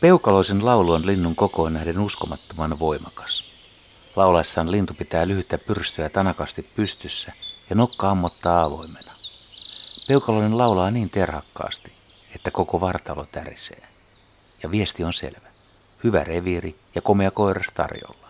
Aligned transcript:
Peukaloisen 0.00 0.66
laulu 0.66 0.92
on 0.92 1.06
linnun 1.06 1.36
kokoon 1.36 1.72
nähden 1.72 1.98
uskomattoman 1.98 2.78
voimakas. 2.78 3.44
Laulaessaan 4.16 4.70
lintu 4.70 4.94
pitää 4.94 5.28
lyhyttä 5.28 5.58
pyrstöä 5.58 6.08
tanakasti 6.08 6.72
pystyssä 6.76 7.32
ja 7.70 7.76
nokka 7.76 8.10
ammottaa 8.10 8.62
avoimena. 8.62 9.12
Peukaloinen 10.08 10.58
laulaa 10.58 10.90
niin 10.90 11.10
terhakkaasti, 11.10 11.92
että 12.34 12.50
koko 12.50 12.80
vartalo 12.80 13.26
tärisee. 13.32 13.82
Ja 14.62 14.70
viesti 14.70 15.04
on 15.04 15.12
selvä. 15.12 15.48
Hyvä 16.04 16.24
reviiri 16.24 16.78
ja 16.94 17.02
komea 17.02 17.30
koiras 17.30 17.66
tarjolla. 17.74 18.28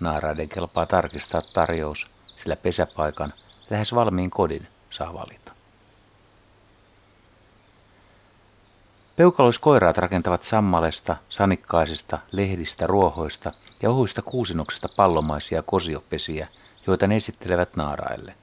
Naaraiden 0.00 0.48
kelpaa 0.48 0.86
tarkistaa 0.86 1.42
tarjous, 1.42 2.06
sillä 2.24 2.56
pesäpaikan, 2.56 3.32
lähes 3.70 3.94
valmiin 3.94 4.30
kodin, 4.30 4.68
saa 4.90 5.14
valita. 5.14 5.39
Peukaloiskoiraat 9.20 9.98
rakentavat 9.98 10.42
sammalesta, 10.42 11.16
sanikkaisista, 11.28 12.18
lehdistä, 12.32 12.86
ruohoista 12.86 13.52
ja 13.82 13.90
ohuista 13.90 14.22
kuusinoksista 14.22 14.88
pallomaisia 14.96 15.62
kosiopesiä, 15.62 16.48
joita 16.86 17.06
ne 17.06 17.16
esittelevät 17.16 17.76
naaraille. 17.76 18.34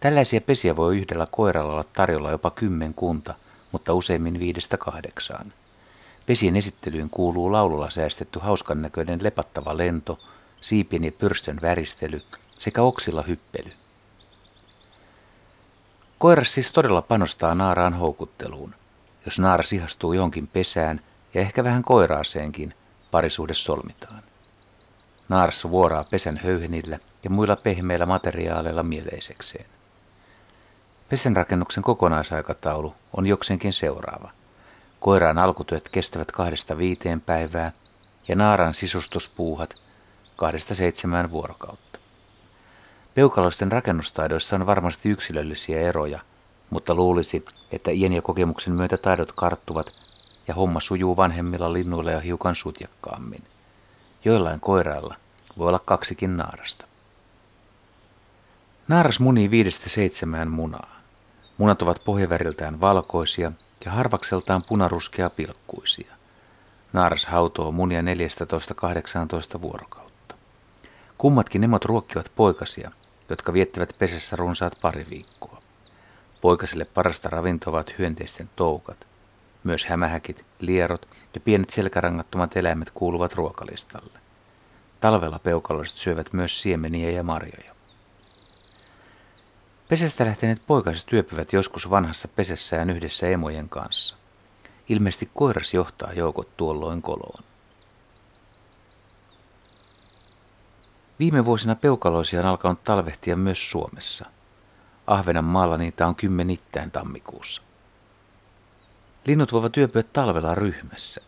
Tällaisia 0.00 0.40
pesiä 0.40 0.76
voi 0.76 0.98
yhdellä 0.98 1.26
koiralla 1.30 1.72
olla 1.72 1.84
tarjolla 1.84 2.30
jopa 2.30 2.50
kymmenkunta, 2.50 3.34
mutta 3.72 3.94
useimmin 3.94 4.38
viidestä 4.38 4.76
kahdeksaan. 4.76 5.52
Pesien 6.26 6.56
esittelyyn 6.56 7.10
kuuluu 7.10 7.52
laululla 7.52 7.90
säästetty 7.90 8.38
hauskan 8.38 8.82
näköinen 8.82 9.22
lepattava 9.22 9.76
lento, 9.76 10.18
siipien 10.60 11.04
ja 11.04 11.12
pyrstön 11.18 11.58
väristely 11.62 12.22
sekä 12.58 12.82
oksilla 12.82 13.22
hyppely. 13.22 13.72
Koiras 16.18 16.54
siis 16.54 16.72
todella 16.72 17.02
panostaa 17.02 17.54
naaraan 17.54 17.94
houkutteluun. 17.94 18.74
Jos 19.24 19.38
naara 19.38 19.62
sihastuu 19.62 20.12
johonkin 20.12 20.46
pesään 20.46 21.00
ja 21.34 21.40
ehkä 21.40 21.64
vähän 21.64 21.82
koiraaseenkin, 21.82 22.74
parisuhde 23.10 23.54
solmitaan. 23.54 24.22
Naaras 25.28 25.64
vuoraa 25.64 26.04
pesän 26.04 26.40
höyhenillä 26.44 26.98
ja 27.24 27.30
muilla 27.30 27.56
pehmeillä 27.56 28.06
materiaaleilla 28.06 28.82
mieleisekseen. 28.82 29.66
Pesenrakennuksen 31.08 31.82
kokonaisaikataulu 31.82 32.94
on 33.16 33.26
jokseenkin 33.26 33.72
seuraava. 33.72 34.30
Koiraan 35.00 35.38
alkutyöt 35.38 35.88
kestävät 35.88 36.32
kahdesta 36.32 36.78
viiteen 36.78 37.22
päivää 37.22 37.72
ja 38.28 38.36
naaran 38.36 38.74
sisustuspuuhat 38.74 39.74
kahdesta 40.36 40.74
seitsemään 40.74 41.30
vuorokautta. 41.30 41.98
Peukaloisten 43.14 43.72
rakennustaidoissa 43.72 44.56
on 44.56 44.66
varmasti 44.66 45.08
yksilöllisiä 45.08 45.80
eroja, 45.80 46.20
mutta 46.74 46.94
luulisi, 46.94 47.44
että 47.72 47.90
iän 47.90 48.12
ja 48.12 48.22
kokemuksen 48.22 48.72
myötä 48.72 48.96
taidot 48.96 49.32
karttuvat 49.32 49.92
ja 50.48 50.54
homma 50.54 50.80
sujuu 50.80 51.16
vanhemmilla 51.16 51.72
linnuilla 51.72 52.10
ja 52.10 52.20
hiukan 52.20 52.54
sutjakkaammin. 52.54 53.42
Joillain 54.24 54.60
koirailla 54.60 55.14
voi 55.58 55.68
olla 55.68 55.78
kaksikin 55.78 56.36
naarasta. 56.36 56.86
Naaras 58.88 59.20
munii 59.20 59.50
viidestä 59.50 59.88
seitsemään 59.88 60.50
munaa. 60.50 61.00
Munat 61.58 61.82
ovat 61.82 62.02
pohjaväriltään 62.04 62.80
valkoisia 62.80 63.52
ja 63.84 63.92
harvakseltaan 63.92 64.62
punaruskea 64.62 65.30
pilkkuisia. 65.30 66.14
Naaras 66.92 67.26
hautoo 67.26 67.72
munia 67.72 68.00
14-18 68.00 69.62
vuorokautta. 69.62 70.34
Kummatkin 71.18 71.64
emot 71.64 71.84
ruokkivat 71.84 72.30
poikasia, 72.36 72.90
jotka 73.28 73.52
viettävät 73.52 73.94
pesässä 73.98 74.36
runsaat 74.36 74.78
pari 74.80 75.06
viikkoa. 75.10 75.53
Poikasille 76.44 76.84
parasta 76.84 77.28
ravintoa 77.28 77.70
ovat 77.70 77.98
hyönteisten 77.98 78.50
toukat. 78.56 79.06
Myös 79.62 79.86
hämähäkit, 79.86 80.44
lierot 80.60 81.08
ja 81.34 81.40
pienet 81.40 81.70
selkärangattomat 81.70 82.56
eläimet 82.56 82.90
kuuluvat 82.90 83.34
ruokalistalle. 83.34 84.18
Talvella 85.00 85.38
peukaloiset 85.38 85.96
syövät 85.96 86.32
myös 86.32 86.62
siemeniä 86.62 87.10
ja 87.10 87.22
marjoja. 87.22 87.74
Pesästä 89.88 90.24
lähteneet 90.24 90.62
poikaset 90.66 91.06
työpivät 91.06 91.52
joskus 91.52 91.90
vanhassa 91.90 92.28
pesässään 92.28 92.90
yhdessä 92.90 93.26
emojen 93.26 93.68
kanssa. 93.68 94.16
Ilmeisesti 94.88 95.30
koiras 95.34 95.74
johtaa 95.74 96.12
joukot 96.12 96.56
tuolloin 96.56 97.02
koloon. 97.02 97.44
Viime 101.18 101.44
vuosina 101.44 101.74
peukaloisia 101.74 102.40
on 102.40 102.46
alkanut 102.46 102.84
talvehtia 102.84 103.36
myös 103.36 103.70
Suomessa. 103.70 104.33
Maalla 105.42 105.78
niitä 105.78 106.06
on 106.06 106.16
kymmenittäin 106.16 106.90
tammikuussa. 106.90 107.62
Linnut 109.26 109.52
voivat 109.52 109.76
yöpyä 109.76 110.02
talvella 110.02 110.54
ryhmässä. 110.54 111.20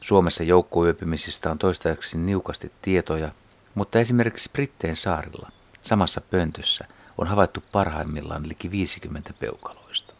Suomessa 0.00 0.42
joukkuyöpymisistä 0.42 1.50
on 1.50 1.58
toistaiseksi 1.58 2.18
niukasti 2.18 2.72
tietoja, 2.82 3.32
mutta 3.74 3.98
esimerkiksi 3.98 4.50
Britteen 4.52 4.96
saarilla, 4.96 5.52
samassa 5.82 6.20
pöntössä– 6.20 6.84
on 7.18 7.26
havaittu 7.26 7.64
parhaimmillaan 7.72 8.48
liki 8.48 8.70
50 8.70 9.34
peukaloista. 9.38 10.14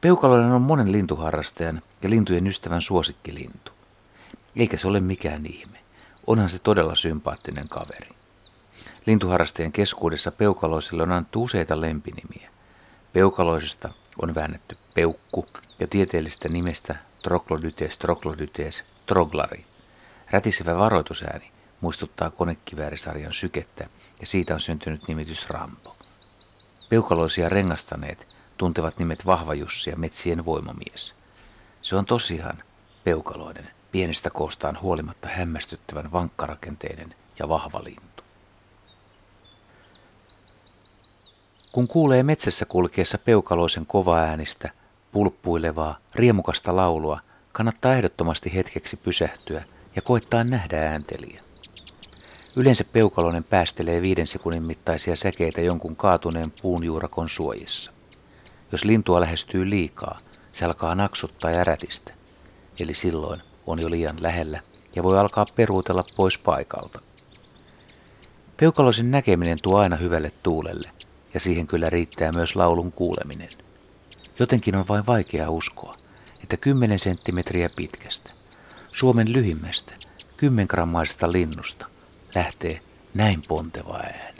Peukaloinen 0.00 0.52
on 0.52 0.62
monen 0.62 0.92
lintuharrastajan 0.92 1.82
ja 2.02 2.10
lintujen 2.10 2.46
ystävän 2.46 2.82
suosikkilintu. 2.82 3.72
Eikä 4.56 4.76
se 4.76 4.88
ole 4.88 5.00
mikään 5.00 5.46
ihme. 5.46 5.78
Onhan 6.26 6.48
se 6.48 6.58
todella 6.58 6.94
sympaattinen 6.94 7.68
kaveri. 7.68 8.08
Lintuharrastajien 9.06 9.72
keskuudessa 9.72 10.32
peukaloisille 10.32 11.02
on 11.02 11.12
annettu 11.12 11.42
useita 11.42 11.80
lempinimiä. 11.80 12.50
Peukaloisesta 13.12 13.88
on 14.22 14.34
väännetty 14.34 14.76
peukku 14.94 15.46
ja 15.78 15.86
tieteellistä 15.86 16.48
nimestä 16.48 16.96
Troglodytes 17.22 17.98
troglodytes 17.98 18.84
troglari. 19.06 19.64
Rätisevä 20.30 20.78
varoitusääni 20.78 21.52
muistuttaa 21.80 22.30
konekiväärisarjan 22.30 23.32
sykettä 23.32 23.88
ja 24.20 24.26
siitä 24.26 24.54
on 24.54 24.60
syntynyt 24.60 25.08
nimitys 25.08 25.50
Rambo. 25.50 25.96
Peukaloisia 26.88 27.48
rengastaneet 27.48 28.34
tuntevat 28.58 28.98
nimet 28.98 29.26
Vahva 29.26 29.54
Jussi 29.54 29.90
ja 29.90 29.96
Metsien 29.96 30.44
voimamies. 30.44 31.14
Se 31.82 31.96
on 31.96 32.06
tosiaan 32.06 32.62
peukaloinen, 33.04 33.70
pienestä 33.92 34.30
koostaan 34.30 34.80
huolimatta 34.80 35.28
hämmästyttävän 35.28 36.12
vankkarakenteinen 36.12 37.14
ja 37.38 37.48
vahva 37.48 37.84
lintu. 37.84 38.21
Kun 41.72 41.88
kuulee 41.88 42.22
metsässä 42.22 42.64
kulkeessa 42.64 43.18
peukaloisen 43.18 43.86
kovaäänistä, 43.86 44.70
pulppuilevaa, 45.12 45.98
riemukasta 46.14 46.76
laulua, 46.76 47.20
kannattaa 47.52 47.92
ehdottomasti 47.92 48.54
hetkeksi 48.54 48.96
pysähtyä 48.96 49.64
ja 49.96 50.02
koittaa 50.02 50.44
nähdä 50.44 50.90
ääntelijä. 50.90 51.42
Yleensä 52.56 52.84
peukaloinen 52.84 53.44
päästelee 53.44 54.02
viiden 54.02 54.26
sekunnin 54.26 54.62
mittaisia 54.62 55.16
säkeitä 55.16 55.60
jonkun 55.60 55.96
kaatuneen 55.96 56.52
puunjuurakon 56.62 57.28
suojissa. 57.28 57.92
Jos 58.72 58.84
lintua 58.84 59.20
lähestyy 59.20 59.70
liikaa, 59.70 60.16
se 60.52 60.64
alkaa 60.64 60.94
naksuttaa 60.94 61.50
ja 61.50 61.64
rätistä. 61.64 62.12
Eli 62.80 62.94
silloin 62.94 63.42
on 63.66 63.78
jo 63.78 63.90
liian 63.90 64.22
lähellä 64.22 64.60
ja 64.96 65.02
voi 65.02 65.18
alkaa 65.18 65.46
peruutella 65.56 66.04
pois 66.16 66.38
paikalta. 66.38 67.00
Peukaloisen 68.56 69.10
näkeminen 69.10 69.58
tuo 69.62 69.78
aina 69.78 69.96
hyvälle 69.96 70.32
tuulelle, 70.42 70.90
ja 71.34 71.40
siihen 71.40 71.66
kyllä 71.66 71.90
riittää 71.90 72.32
myös 72.32 72.56
laulun 72.56 72.92
kuuleminen. 72.92 73.48
Jotenkin 74.38 74.76
on 74.76 74.88
vain 74.88 75.06
vaikea 75.06 75.50
uskoa, 75.50 75.94
että 76.42 76.56
10 76.56 76.98
senttimetriä 76.98 77.68
pitkästä, 77.68 78.30
Suomen 78.90 79.32
lyhimmästä, 79.32 79.92
10 80.36 80.66
grammaisesta 80.66 81.32
linnusta, 81.32 81.86
lähtee 82.34 82.80
näin 83.14 83.42
ponteva 83.48 83.96
ääni. 83.96 84.31